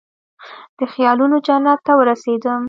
د 0.77 0.79
خیالونوجنت 0.93 1.79
ته 1.85 1.93
ورسیدم 1.99 2.59